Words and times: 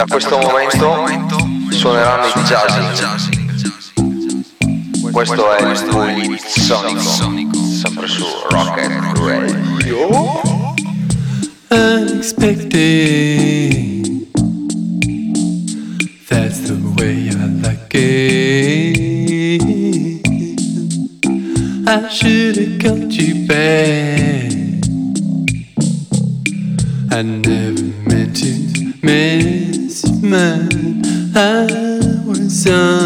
Da 0.00 0.06
questo 0.08 0.38
momento 0.38 0.96
suoneranno 1.68 2.24
i 2.24 2.32
jazz. 2.44 3.28
Questo 5.12 5.54
è 5.54 5.70
il 5.70 5.88
Bully 5.90 6.38
Sonico, 6.38 7.52
sempre 7.78 8.06
su 8.06 8.24
Rocket 8.48 9.18
Radio. 9.18 10.40
Unexpected. 11.68 12.70
That's 16.28 16.60
the 16.62 16.78
way 16.96 17.28
I 17.28 17.34
like 17.60 17.94
it. 17.94 19.60
I 21.86 22.08
should 22.08 22.56
have 22.56 22.78
got 22.78 23.12
you 23.12 23.44
back. 23.46 23.59
sun. 32.60 32.99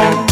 Bye. 0.00 0.29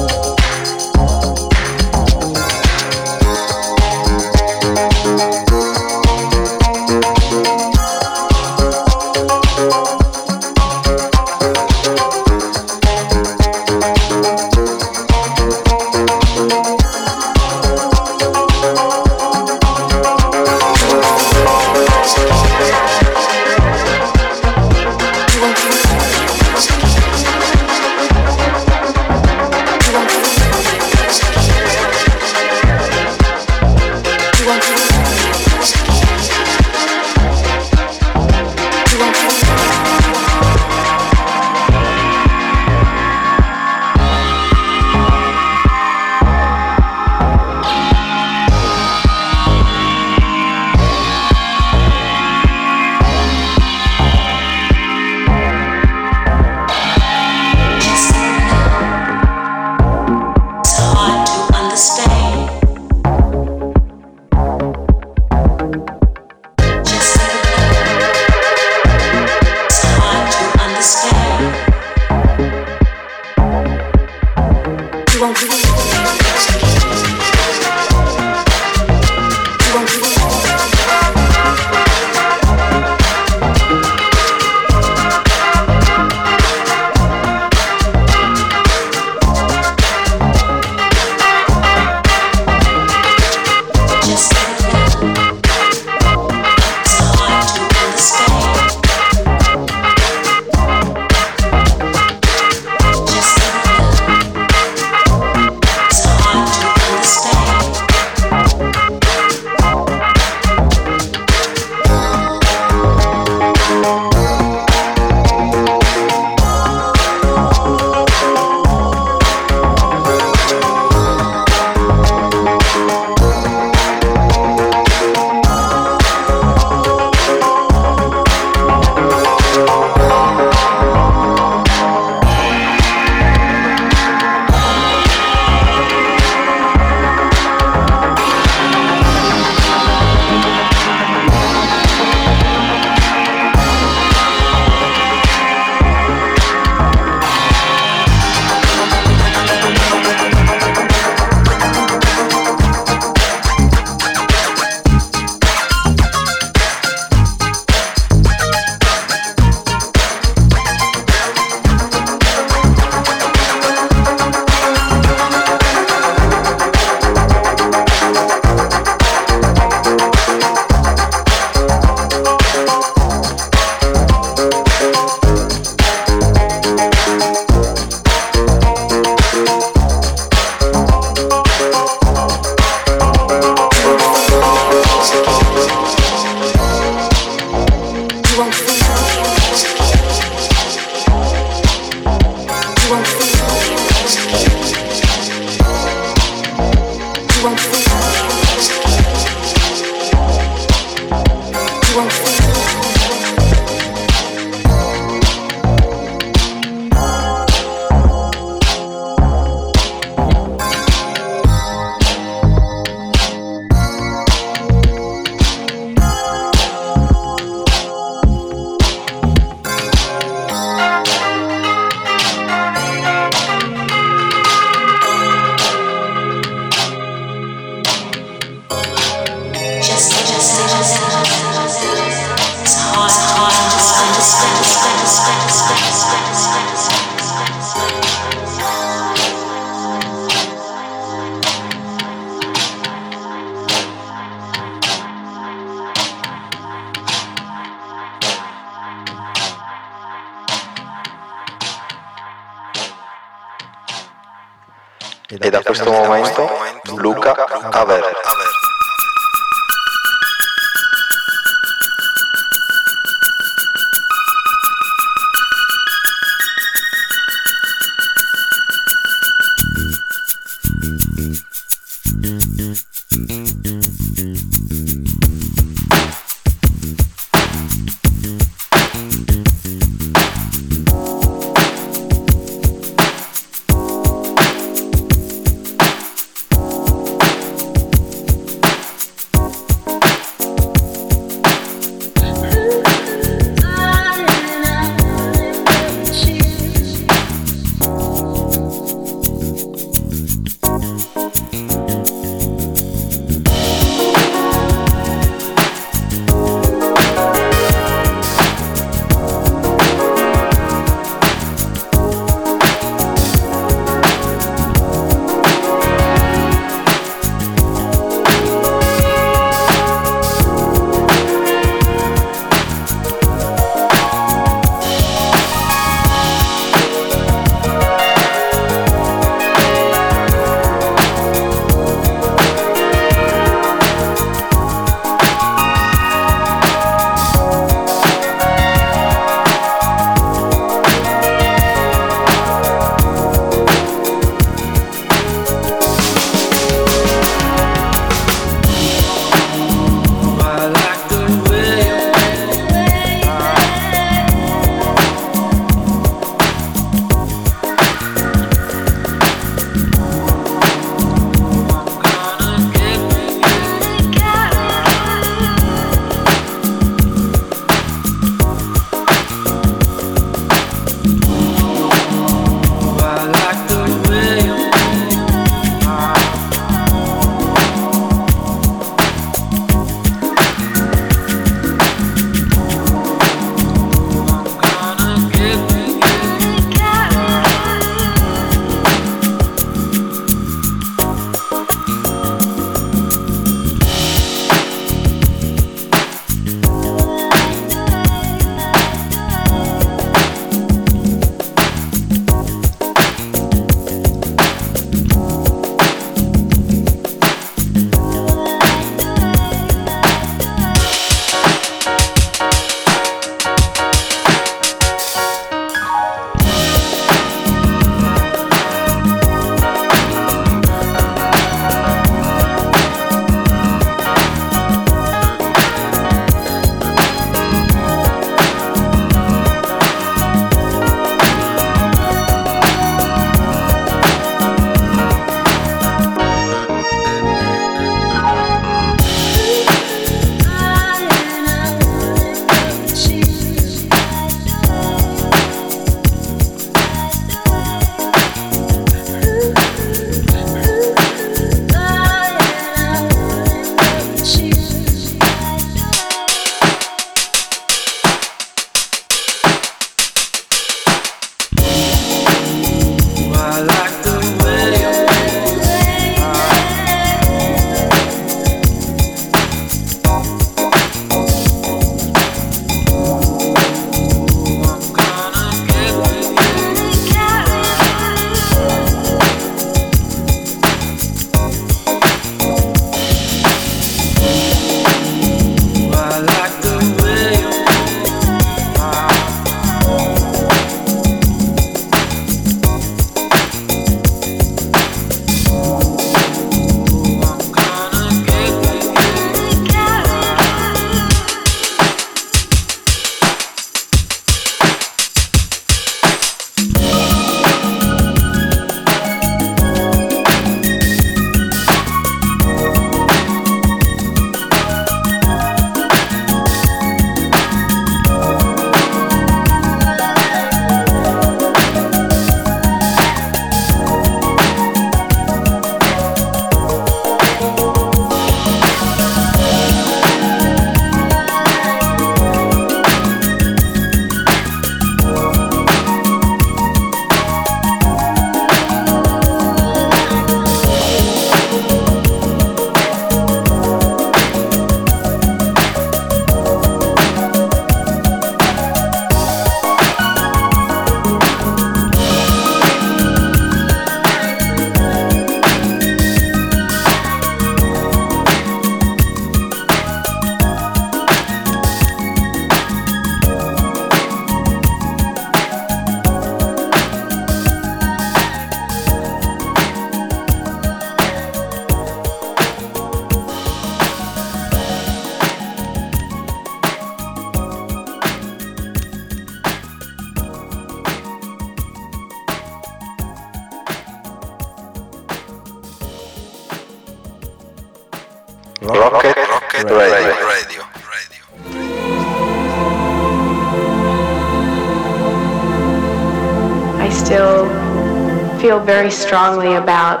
Very 598.64 598.90
strongly 598.90 599.56
about 599.56 600.00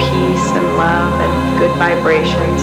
peace 0.00 0.46
and 0.56 0.66
love 0.78 1.12
and 1.20 1.58
good 1.58 1.76
vibrations. 1.76 2.62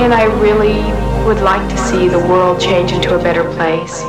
And 0.00 0.12
I 0.12 0.24
really 0.40 0.82
would 1.24 1.40
like 1.42 1.68
to 1.70 1.76
see 1.76 2.08
the 2.08 2.18
world 2.18 2.60
change 2.60 2.90
into 2.90 3.14
a 3.14 3.22
better 3.22 3.44
place. 3.54 4.02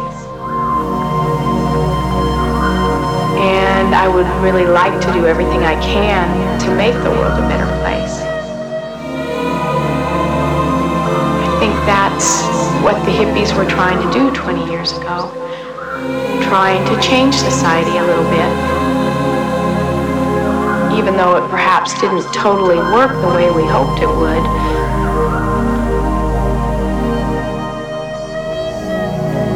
And 3.38 3.94
I 3.94 4.08
would 4.08 4.28
really 4.42 4.66
like 4.66 5.00
to 5.02 5.14
do 5.14 5.28
everything 5.28 5.62
I 5.62 5.80
can 5.82 6.60
to 6.62 6.76
make 6.76 6.96
the 7.04 7.12
world 7.12 7.38
a 7.38 7.48
better 7.48 7.68
place. 7.84 8.22
I 11.46 11.58
think 11.60 11.74
that's 11.86 12.49
what 12.84 12.96
the 13.06 13.12
hippies 13.12 13.56
were 13.58 13.70
trying 13.70 14.02
to 14.02 14.14
do 14.14 14.32
20 14.34 14.72
years 14.72 14.94
ago. 14.94 15.32
Trying 16.44 16.86
to 16.88 17.02
change 17.02 17.36
society 17.36 17.98
a 17.98 18.04
little 18.04 18.24
bit. 18.32 18.50
Even 20.98 21.16
though 21.18 21.36
it 21.36 21.50
perhaps 21.50 22.00
didn't 22.00 22.24
totally 22.34 22.78
work 22.78 23.12
the 23.22 23.28
way 23.36 23.52
we 23.52 23.64
hoped 23.68 24.02
it 24.02 24.08
would. 24.08 24.46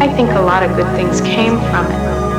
I 0.01 0.13
think 0.15 0.31
a 0.31 0.41
lot 0.41 0.63
of 0.63 0.75
good 0.75 0.93
things 0.95 1.21
came 1.21 1.57
from 1.71 1.85
it. 1.85 2.32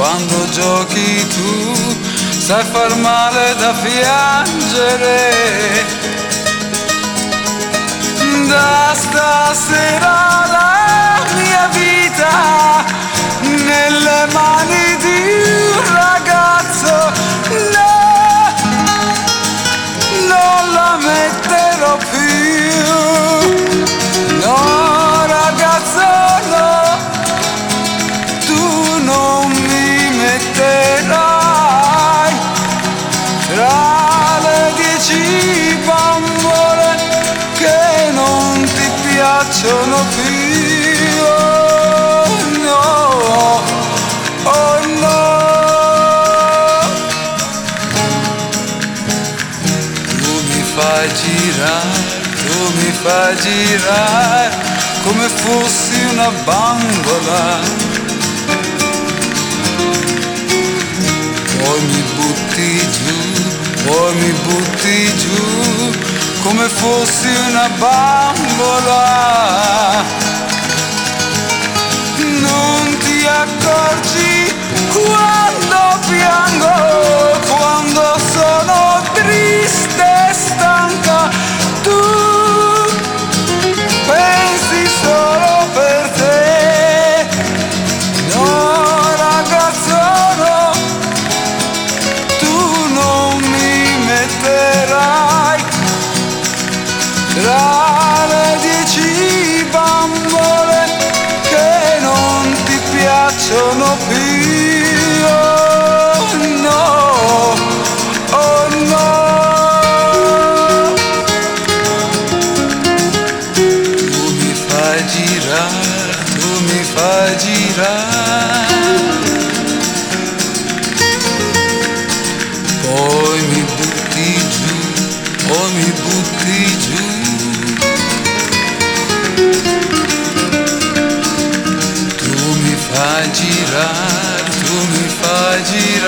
Quando 0.00 0.48
giochi 0.48 1.26
tu, 1.26 1.74
sai 2.38 2.64
far 2.72 2.96
male 2.96 3.54
da 3.56 3.72
piangere. 3.82 5.18
Da 8.48 8.94
stasera 8.94 10.46
la 10.56 11.22
mia 11.36 11.68
vita 11.72 12.82
nelle 13.42 14.26
mani 14.32 14.96
di 15.04 15.20
un 15.76 15.84
ragazzo, 15.92 17.12
no, 17.76 17.92
non 20.32 20.72
la 20.72 20.98
metterò 21.08 21.96
più. 22.10 23.49
Fai 53.02 53.34
girare 53.36 54.50
come 55.04 55.26
fossi 55.28 56.00
una 56.12 56.30
bambola. 56.44 57.60
Poi 61.62 61.80
mi 61.80 62.02
butti 62.14 62.90
giù, 62.90 63.14
poi 63.84 64.14
mi 64.16 64.32
butti 64.42 65.16
giù 65.16 65.90
come 66.42 66.68
fossi 66.68 67.28
una 67.48 67.68
bambola. 67.78 69.08
Non 72.18 72.98
ti 72.98 73.26
accorgi 73.26 74.54
quando 74.92 75.98
piango, 76.08 76.74
quando 77.48 78.18
sono 78.32 79.02
triste 79.14 80.04
e 80.28 80.34
stanca, 80.34 81.30
tu 81.82 82.29
pensi 84.10 84.86
solo 85.02 85.68
per 85.72 86.08
te. 86.18 87.26
No 88.34 88.46
ragazzo 89.26 90.00
no, 90.42 90.72
tu 92.38 92.56
non 92.98 93.36
mi 93.52 93.74
metterai 94.10 95.62
tra 97.34 97.79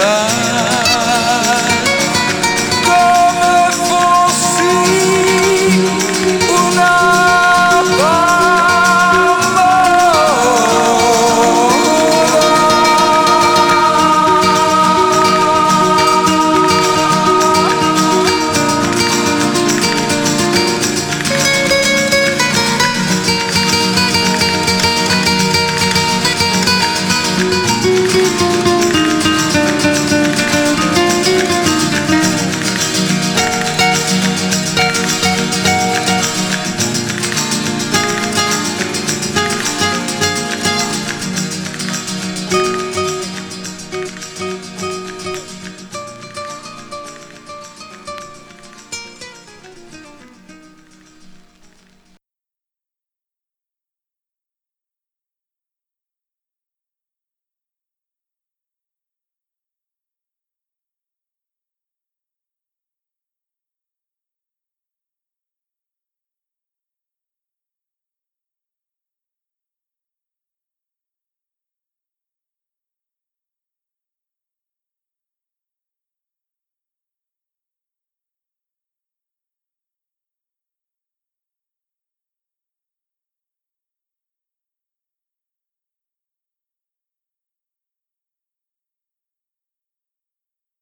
Tu 0.02 0.31